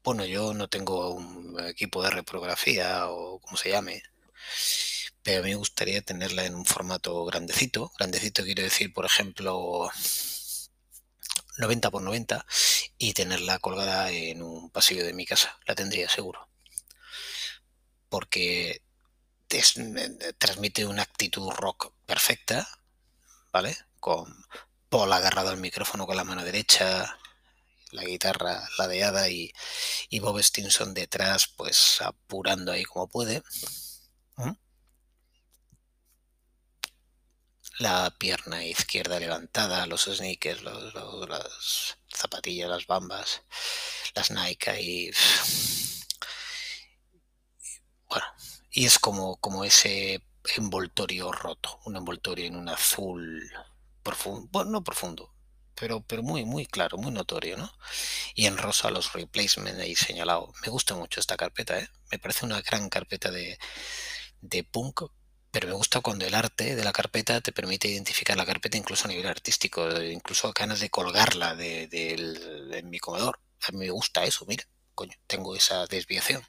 bueno, 0.03 0.25
yo 0.25 0.53
no 0.53 0.67
tengo 0.67 1.09
un 1.09 1.59
equipo 1.67 2.03
de 2.03 2.11
reprografía 2.11 3.07
o 3.09 3.39
como 3.39 3.57
se 3.57 3.69
llame, 3.69 4.03
pero 5.23 5.39
a 5.39 5.43
mí 5.43 5.49
me 5.49 5.55
gustaría 5.55 6.01
tenerla 6.01 6.45
en 6.45 6.55
un 6.55 6.65
formato 6.65 7.25
grandecito. 7.25 7.91
Grandecito 7.97 8.43
quiero 8.43 8.63
decir, 8.63 8.93
por 8.93 9.05
ejemplo, 9.05 9.89
90 11.57 11.91
por 11.91 12.01
90 12.01 12.45
y 12.97 13.13
tenerla 13.13 13.59
colgada 13.59 14.11
en 14.11 14.41
un 14.41 14.69
pasillo 14.71 15.05
de 15.05 15.13
mi 15.13 15.25
casa. 15.25 15.59
La 15.65 15.75
tendría 15.75 16.09
seguro. 16.09 16.47
Porque 18.09 18.81
transmite 20.37 20.85
una 20.85 21.01
actitud 21.01 21.49
rock 21.51 21.93
perfecta, 22.05 22.67
¿vale? 23.51 23.75
Con 23.99 24.45
Paul 24.89 25.11
agarrado 25.13 25.49
al 25.49 25.57
micrófono 25.57 26.05
con 26.05 26.15
la 26.15 26.23
mano 26.23 26.43
derecha, 26.43 27.17
la 27.91 28.03
guitarra 28.03 28.67
ladeada 28.77 29.29
y, 29.29 29.51
Bob 30.19 30.39
Stinson 30.39 30.93
detrás, 30.93 31.47
pues 31.47 32.01
apurando 32.01 32.71
ahí 32.71 32.83
como 32.85 33.07
puede. 33.07 33.43
¿Mm? 34.37 34.51
La 37.79 38.13
pierna 38.17 38.65
izquierda 38.65 39.19
levantada, 39.19 39.85
los 39.87 40.03
sneakers, 40.05 40.61
los, 40.61 40.93
las 41.29 41.97
zapatillas, 42.13 42.69
las 42.69 42.85
bambas, 42.87 43.41
las 44.15 44.31
Nike 44.31 44.81
y... 44.81 45.11
Bueno, 48.09 48.25
y 48.71 48.85
es 48.85 48.99
como, 48.99 49.37
como 49.37 49.63
ese 49.65 50.23
envoltorio 50.57 51.31
roto, 51.31 51.79
un 51.85 51.95
envoltorio 51.97 52.45
en 52.45 52.55
un 52.55 52.69
azul 52.69 53.51
profundo, 54.03 54.47
bueno, 54.51 54.71
no 54.71 54.83
profundo, 54.83 55.33
pero, 55.75 56.01
pero 56.01 56.23
muy, 56.23 56.45
muy 56.45 56.65
claro, 56.65 56.97
muy 56.97 57.11
notorio, 57.11 57.57
¿no? 57.57 57.71
Y 58.35 58.45
en 58.47 58.57
rosa 58.57 58.91
los 58.91 59.13
replacements 59.13 59.79
ahí 59.79 59.95
señalado. 59.95 60.53
Me 60.61 60.69
gusta 60.69 60.95
mucho 60.95 61.19
esta 61.19 61.37
carpeta, 61.37 61.79
¿eh? 61.79 61.89
Me 62.11 62.19
parece 62.19 62.45
una 62.45 62.61
gran 62.61 62.89
carpeta 62.89 63.31
de, 63.31 63.57
de 64.41 64.63
punk, 64.63 65.03
pero 65.51 65.67
me 65.67 65.73
gusta 65.73 66.01
cuando 66.01 66.25
el 66.25 66.35
arte 66.35 66.75
de 66.75 66.83
la 66.83 66.91
carpeta 66.91 67.41
te 67.41 67.51
permite 67.51 67.87
identificar 67.87 68.37
la 68.37 68.45
carpeta 68.45 68.77
incluso 68.77 69.05
a 69.05 69.09
nivel 69.09 69.27
artístico, 69.27 70.01
incluso 70.01 70.51
ganas 70.53 70.79
de 70.79 70.89
colgarla 70.89 71.55
de, 71.55 71.87
de 71.87 72.83
mi 72.83 72.99
comedor. 72.99 73.39
A 73.67 73.71
mí 73.71 73.79
me 73.79 73.89
gusta 73.89 74.23
eso, 74.25 74.45
mira, 74.47 74.65
coño, 74.95 75.15
tengo 75.27 75.55
esa 75.55 75.85
desviación 75.87 76.43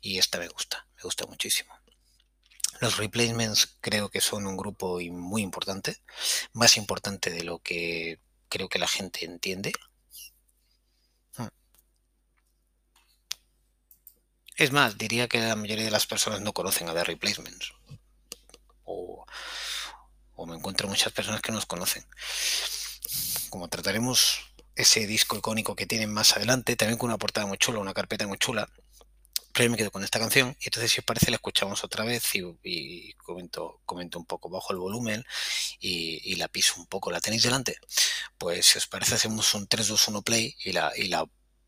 y 0.00 0.18
esta 0.18 0.38
me 0.38 0.48
gusta, 0.48 0.86
me 0.98 1.02
gusta 1.04 1.26
muchísimo. 1.26 1.72
Los 2.80 2.96
replacements 2.96 3.76
creo 3.80 4.08
que 4.08 4.20
son 4.20 4.46
un 4.46 4.56
grupo 4.56 5.00
muy 5.10 5.42
importante, 5.42 6.00
más 6.52 6.76
importante 6.76 7.30
de 7.30 7.42
lo 7.44 7.60
que 7.60 8.20
creo 8.48 8.68
que 8.68 8.78
la 8.78 8.88
gente 8.88 9.24
entiende. 9.24 9.72
Hmm. 11.36 11.48
Es 14.56 14.72
más, 14.72 14.98
diría 14.98 15.28
que 15.28 15.40
la 15.40 15.56
mayoría 15.56 15.84
de 15.84 15.90
las 15.90 16.06
personas 16.06 16.40
no 16.40 16.52
conocen 16.52 16.88
a 16.88 16.94
The 16.94 17.04
Replacements. 17.04 17.72
O, 18.84 19.24
me 20.46 20.54
encuentro 20.54 20.88
muchas 20.88 21.12
personas 21.12 21.42
que 21.42 21.52
no 21.52 21.56
los 21.56 21.66
conocen. 21.66 22.06
Como 23.50 23.68
trataremos 23.68 24.38
ese 24.74 25.06
disco 25.06 25.36
icónico 25.36 25.74
que 25.74 25.86
tienen 25.86 26.12
más 26.12 26.36
adelante, 26.36 26.76
también 26.76 26.98
con 26.98 27.10
una 27.10 27.18
portada 27.18 27.46
muy 27.46 27.58
chula, 27.58 27.80
una 27.80 27.94
carpeta 27.94 28.26
muy 28.26 28.38
chula, 28.38 28.68
pero 29.58 29.72
me 29.72 29.76
quedo 29.76 29.90
con 29.90 30.04
esta 30.04 30.20
canción 30.20 30.56
y 30.60 30.66
entonces 30.66 30.92
si 30.92 31.00
os 31.00 31.04
parece 31.04 31.32
la 31.32 31.34
escuchamos 31.34 31.82
otra 31.82 32.04
vez 32.04 32.22
y, 32.32 33.12
comento, 33.14 33.80
comento 33.84 34.16
un 34.20 34.24
poco 34.24 34.48
bajo 34.48 34.72
el 34.72 34.78
volumen 34.78 35.24
y, 35.80 36.36
la 36.36 36.46
piso 36.46 36.74
un 36.76 36.86
poco. 36.86 37.10
¿La 37.10 37.20
tenéis 37.20 37.42
delante? 37.42 37.76
Pues 38.38 38.66
si 38.66 38.78
os 38.78 38.86
parece 38.86 39.16
hacemos 39.16 39.52
un 39.54 39.66
3, 39.66 39.88
2, 39.88 40.08
1 40.08 40.22
play 40.22 40.54
y 40.62 40.70
la, 40.70 40.92
y 40.96 41.08
la, 41.08 41.24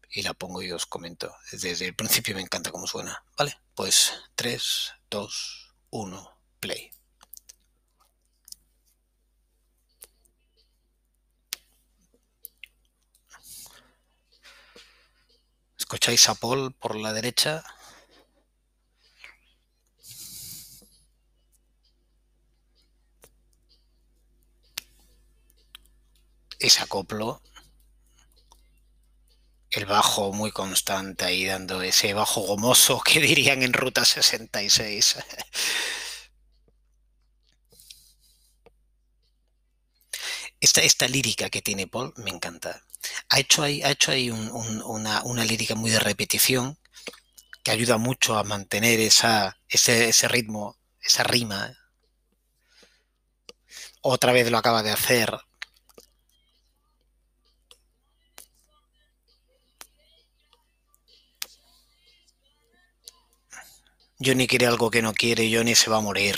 y 0.09 0.22
la 0.22 0.35
pongo 0.35 0.62
y 0.62 0.70
os 0.70 0.87
comento. 0.87 1.35
Desde 1.50 1.85
el 1.85 1.96
principio 1.96 2.37
me 2.37 2.42
encanta 2.42 2.70
cómo 2.70 2.87
suena. 2.87 3.24
¿Vale? 3.37 3.59
Pues 3.74 4.12
3, 4.37 4.92
2, 5.11 5.74
1, 5.90 6.31
play. 6.61 6.92
escucháis 15.76 16.29
a 16.29 16.37
Paul 16.37 16.72
por 16.72 16.94
la 16.94 17.12
derecha. 17.12 17.64
Ese 26.61 26.83
acoplo. 26.83 27.42
El 29.70 29.87
bajo 29.87 30.33
muy 30.33 30.53
constante 30.53 31.25
ahí 31.25 31.44
dando 31.46 31.83
ese 31.83 32.14
bajo 32.14 32.42
gomoso 32.42 33.01
que 33.01 33.18
dirían 33.31 33.64
en 33.64 33.73
Ruta 33.73 34.05
66. 34.05 35.16
Esta, 40.61 40.83
esta 40.83 41.09
lírica 41.09 41.51
que 41.51 41.62
tiene 41.62 41.88
Paul 41.88 42.12
me 42.16 42.31
encanta 42.31 42.85
ha 43.29 43.38
hecho 43.38 43.62
ahí, 43.62 43.83
ha 43.83 43.90
hecho 43.90 44.12
ahí 44.12 44.31
una, 44.31 45.23
una, 45.25 45.44
lírica 45.44 45.75
muy 45.75 45.90
de 45.90 46.01
repetición 46.01 46.79
que 47.62 47.70
ayuda 47.70 47.99
mucho 47.99 48.37
a 48.37 48.44
mantener 48.44 49.01
esa, 49.01 49.59
ese, 49.68 50.09
ese 50.09 50.29
ritmo, 50.29 50.77
esa 51.01 51.23
rima. 51.25 51.77
Otra 54.03 54.33
vez 54.33 54.51
lo 54.51 54.59
acaba 54.59 54.83
de 54.83 54.90
hacer. 54.90 55.38
Johnny 64.21 64.47
quiere 64.47 64.67
algo 64.67 64.91
que 64.91 65.03
no 65.03 65.13
quiere, 65.15 65.51
Johnny 65.53 65.75
se 65.75 65.91
va 65.91 65.97
a 65.97 66.01
morir. 66.01 66.37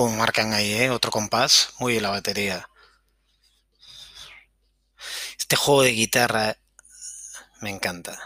como 0.00 0.16
marcan 0.16 0.54
ahí, 0.54 0.72
¿eh? 0.72 0.90
Otro 0.90 1.10
compás. 1.10 1.74
Muy 1.78 1.92
bien 1.92 2.04
la 2.04 2.08
batería. 2.08 2.66
Este 5.38 5.56
juego 5.56 5.82
de 5.82 5.90
guitarra 5.90 6.56
me 7.60 7.68
encanta. 7.68 8.18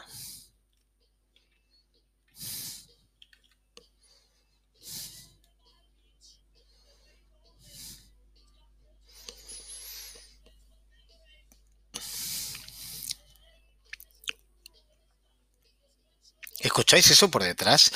¿Escucháis 16.65 17.11
eso 17.11 17.31
por 17.31 17.43
detrás? 17.43 17.93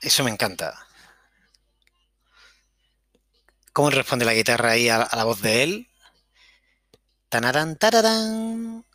Eso 0.00 0.24
me 0.24 0.30
encanta. 0.30 0.86
¿Cómo 3.74 3.90
responde 3.90 4.24
la 4.24 4.32
guitarra 4.32 4.70
ahí 4.70 4.88
a, 4.88 5.10
la 5.12 5.24
voz 5.24 5.42
de 5.42 5.62
él? 5.62 5.88
Tanarán, 7.28 7.76
tararán. 7.76 8.86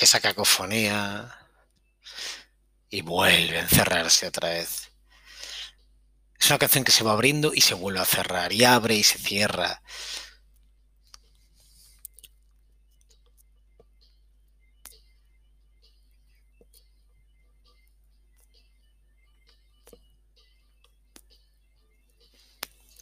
Esa 0.00 0.18
cacofonía. 0.20 1.38
Y 2.90 3.02
vuelve 3.02 3.58
a 3.58 3.62
encerrarse 3.62 4.26
otra 4.26 4.48
vez. 4.48 4.90
Es 6.40 6.50
una 6.50 6.58
canción 6.58 6.82
que 6.82 6.92
se 6.92 7.04
va 7.04 7.12
abriendo 7.12 7.54
y 7.54 7.60
se 7.60 7.74
vuelve 7.74 8.00
a 8.00 8.04
cerrar. 8.04 8.52
Y 8.52 8.64
abre 8.64 8.96
y 8.96 9.04
se 9.04 9.18
cierra. 9.18 9.82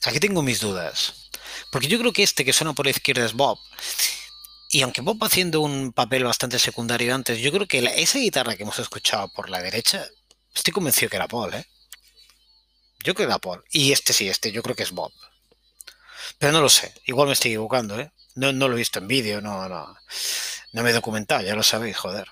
Aquí 0.05 0.21
tengo 0.21 0.43
mis 0.43 0.61
dudas. 0.61 1.31
Porque 1.71 1.89
yo 1.89 1.99
creo 1.99 2.13
que 2.13 2.23
este 2.23 2.45
que 2.45 2.53
suena 2.53 2.75
por 2.75 2.87
la 2.87 2.91
izquierda 2.91 3.25
es 3.25 3.33
Bob. 3.33 3.59
Y 4.71 4.83
aunque 4.83 5.01
Bob 5.01 5.23
va 5.23 5.29
haciendo 5.29 5.61
un 5.61 5.93
papel 5.93 6.25
bastante 6.25 6.59
secundario 6.59 7.15
antes, 7.15 7.39
yo 7.39 7.53
creo 7.53 7.67
que 7.67 7.79
esa 7.97 8.19
guitarra 8.19 8.57
que 8.57 8.65
hemos 8.65 8.79
escuchado 8.79 9.29
por 9.29 9.49
la 9.49 9.63
derecha, 9.63 10.07
estoy 10.55 10.73
convencido 10.73 11.11
que 11.11 11.17
era 11.17 11.29
Paul, 11.29 11.55
¿eh? 11.55 11.67
Yo 13.05 13.15
creo 13.15 13.27
que 13.27 13.33
era 13.33 13.39
Paul. 13.39 13.63
Y 13.71 13.93
este 13.93 14.13
sí, 14.13 14.29
este 14.29 14.53
yo 14.53 14.63
creo 14.63 14.77
que 14.77 14.83
es 14.83 14.91
Bob. 14.91 15.13
Pero 16.39 16.53
no 16.53 16.61
lo 16.61 16.69
sé. 16.69 16.93
Igual 17.07 17.29
me 17.29 17.35
estoy 17.35 17.53
equivocando, 17.53 17.99
¿eh? 18.01 18.11
No, 18.35 18.53
no 18.53 18.69
lo 18.69 18.75
he 18.75 18.79
visto 18.79 18.99
en 18.99 19.07
vídeo, 19.07 19.41
no, 19.41 19.69
no. 19.69 19.97
No 20.73 20.83
me 20.83 20.91
he 20.91 20.93
documentado, 20.93 21.43
ya 21.43 21.55
lo 21.55 21.63
sabéis, 21.63 21.97
joder. 21.97 22.27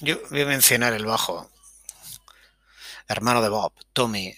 Yo 0.00 0.16
voy 0.30 0.42
a 0.42 0.46
mencionar 0.46 0.92
el 0.92 1.06
bajo. 1.06 1.50
Hermano 3.08 3.42
de 3.42 3.48
Bob, 3.48 3.72
Tommy. 3.92 4.32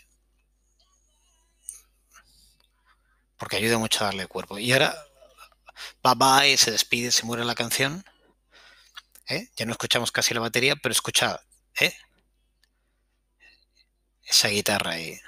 Porque 3.36 3.56
ayuda 3.56 3.78
mucho 3.78 4.02
a 4.02 4.06
darle 4.06 4.26
cuerpo. 4.26 4.58
Y 4.58 4.72
ahora, 4.72 4.94
bye 6.02 6.14
bye, 6.16 6.56
se 6.56 6.70
despide, 6.70 7.10
se 7.10 7.26
muere 7.26 7.44
la 7.44 7.54
canción. 7.54 8.04
¿Eh? 9.28 9.48
Ya 9.56 9.66
no 9.66 9.72
escuchamos 9.72 10.12
casi 10.12 10.34
la 10.34 10.40
batería, 10.40 10.76
pero 10.76 10.92
escucha, 10.92 11.40
¿eh? 11.78 11.94
Esa 14.24 14.48
guitarra 14.48 14.92
ahí. 14.92 15.20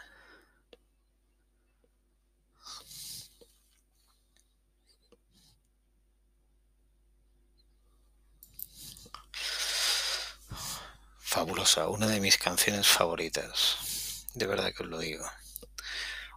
Fabulosa, 11.33 11.89
una 11.89 12.09
de 12.09 12.21
mis 12.21 12.37
canciones 12.37 12.87
favoritas. 12.87 14.27
De 14.35 14.47
verdad 14.47 14.71
que 14.75 14.83
os 14.83 14.89
lo 14.91 14.99
digo. 14.99 15.25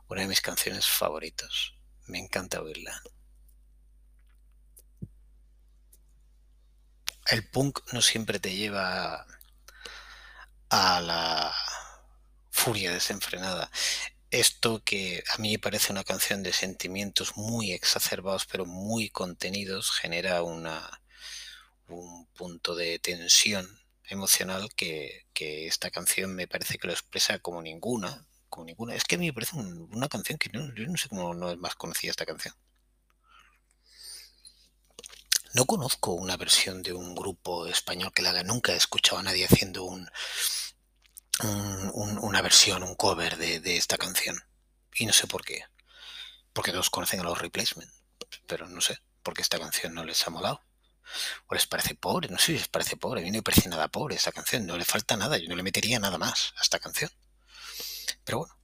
Una 0.08 0.22
de 0.22 0.28
mis 0.30 0.40
canciones 0.40 0.88
favoritas. 0.88 1.74
Me 2.08 2.18
encanta 2.18 2.62
oírla. 2.62 3.02
El 7.26 7.46
punk 7.50 7.82
no 7.92 8.02
siempre 8.02 8.40
te 8.40 8.56
lleva 8.56 9.28
a 10.70 11.02
la 11.02 11.54
furia 12.50 12.94
desenfrenada. 12.94 13.70
Esto 14.32 14.82
que 14.82 15.26
a 15.34 15.42
mí 15.42 15.52
me 15.52 15.60
parece 15.60 15.92
una 15.92 16.06
canción 16.06 16.42
de 16.42 16.54
sentimientos 16.54 17.36
muy 17.36 17.74
exacerbados 17.74 18.46
pero 18.46 18.66
muy 18.66 19.10
contenidos 19.10 19.92
genera 19.92 20.42
una, 20.42 21.02
un 21.90 22.28
punto 22.28 22.76
de 22.76 22.98
tensión 23.00 23.85
emocional 24.10 24.70
que, 24.76 25.26
que 25.34 25.68
esta 25.68 25.92
canción 25.92 26.36
me 26.36 26.48
parece 26.48 26.78
que 26.78 26.88
lo 26.88 26.94
expresa 26.94 27.40
como 27.40 27.62
ninguna, 27.62 28.28
como 28.50 28.66
ninguna. 28.66 28.96
Es 28.96 29.04
que 29.06 29.16
a 29.16 29.18
mí 29.20 29.28
me 29.28 29.34
parece 29.34 29.56
un- 29.58 29.90
una 29.96 30.08
canción 30.10 30.38
que 30.40 30.50
no, 30.50 30.74
yo 30.76 30.86
no 30.88 30.98
sé 30.98 31.10
cómo 31.10 31.34
no 31.34 31.52
es 31.52 31.58
más 31.58 31.76
conocida 31.76 32.12
esta 32.12 32.26
canción. 32.26 32.54
No 35.56 35.66
conozco 35.66 36.12
una 36.14 36.38
versión 36.38 36.84
de 36.84 36.94
un 36.94 37.16
grupo 37.16 37.66
español 37.66 38.12
que 38.14 38.22
la 38.22 38.30
haga. 38.30 38.44
Nunca 38.44 38.74
he 38.74 38.78
escuchado 38.78 39.18
a 39.18 39.24
nadie 39.24 39.46
haciendo 39.46 39.84
un, 39.84 40.08
un- 41.44 41.92
un- 41.94 42.18
una 42.20 42.42
versión, 42.42 42.84
un 42.84 42.96
cover 42.96 43.38
de, 43.38 43.60
de 43.62 43.78
esta 43.78 43.98
canción. 43.98 44.38
Y 44.96 45.06
no 45.06 45.14
sé 45.14 45.28
por 45.28 45.44
qué. 45.44 45.64
Porque 46.54 46.72
todos 46.72 46.90
conocen 46.92 47.22
a 47.22 47.24
los 47.24 47.40
replacement. 47.40 47.92
Pero 48.48 48.68
no 48.70 48.82
sé, 48.82 49.00
porque 49.24 49.42
esta 49.44 49.60
canción 49.60 49.94
no 49.96 50.04
les 50.06 50.26
ha 50.28 50.32
molado. 50.32 50.62
O 51.48 51.54
les 51.54 51.68
parece 51.68 51.96
pobre, 51.96 52.30
no 52.30 52.38
sé 52.38 52.46
si 52.48 52.54
les 52.54 52.68
parece 52.68 52.98
pobre. 52.98 53.22
A 53.22 53.24
mí 53.24 53.32
no 53.32 53.38
me 53.38 53.44
parece 53.44 53.70
nada 53.70 53.88
pobre 53.88 54.16
esta 54.16 54.32
canción. 54.32 54.66
No 54.66 54.78
le 54.78 54.86
falta 54.86 55.18
nada. 55.18 55.38
Yo 55.38 55.50
no 55.50 55.56
le 55.56 55.64
metería 55.64 56.00
nada 56.00 56.18
más 56.18 56.54
a 56.58 56.62
esta 56.62 56.80
canción. 56.80 57.12
Pero 58.24 58.40
bueno, 58.40 58.58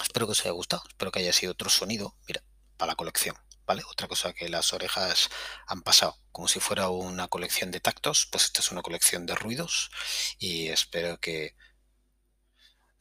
espero 0.00 0.26
que 0.26 0.32
os 0.32 0.40
haya 0.40 0.52
gustado. 0.52 0.82
Espero 0.88 1.10
que 1.12 1.20
haya 1.20 1.32
sido 1.32 1.52
otro 1.52 1.70
sonido. 1.70 2.16
Mira, 2.26 2.42
para 2.76 2.92
la 2.92 2.96
colección. 2.96 3.36
¿Vale? 3.64 3.84
Otra 3.88 4.08
cosa 4.08 4.32
que 4.32 4.48
las 4.48 4.72
orejas 4.72 5.30
han 5.68 5.82
pasado, 5.82 6.18
como 6.32 6.48
si 6.48 6.58
fuera 6.58 6.88
una 6.88 7.28
colección 7.28 7.70
de 7.70 7.78
tactos, 7.78 8.26
pues 8.30 8.44
esta 8.44 8.60
es 8.60 8.72
una 8.72 8.82
colección 8.82 9.24
de 9.24 9.36
ruidos 9.36 9.90
y 10.38 10.66
espero 10.68 11.18
que 11.20 11.54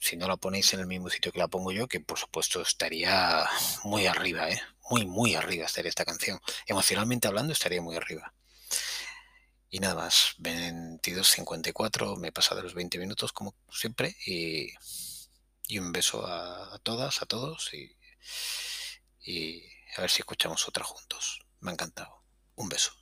si 0.02 0.18
no 0.18 0.28
la 0.28 0.36
ponéis 0.38 0.74
en 0.74 0.82
el 0.82 0.88
mismo 0.88 1.10
sitio 1.10 1.32
que 1.32 1.40
la 1.40 1.48
pongo 1.48 1.72
yo, 1.72 1.88
que 1.88 2.00
por 2.00 2.18
supuesto 2.20 2.62
estaría 2.62 3.48
muy 3.84 4.08
arriba, 4.08 4.50
¿eh? 4.50 4.62
Muy, 4.92 5.06
muy 5.06 5.36
arriba 5.36 5.66
estaría 5.66 5.90
esta 5.90 6.06
canción. 6.06 6.40
Emocionalmente 6.68 7.28
hablando, 7.28 7.54
estaría 7.54 7.82
muy 7.82 7.96
arriba. 7.96 8.34
Y 9.70 9.80
nada 9.80 9.96
más, 9.96 10.36
22.54, 10.40 12.18
me 12.18 12.28
he 12.28 12.32
pasado 12.34 12.62
los 12.62 12.74
20 12.74 13.00
minutos 13.00 13.32
como 13.32 13.56
siempre 13.72 14.18
y, 14.26 14.74
y 15.68 15.80
un 15.80 15.94
beso 15.94 16.28
a, 16.28 16.78
todas, 16.84 17.22
a 17.22 17.26
todos 17.26 17.72
y 17.74 17.96
a 19.96 20.02
ver 20.02 20.10
si 20.10 20.22
escuchamos 20.22 20.68
otra 20.68 20.84
juntos. 20.84 21.40
Me 21.62 21.72
ha 21.72 21.74
encantado. 21.74 22.24
Un 22.56 22.68
beso. 22.68 23.01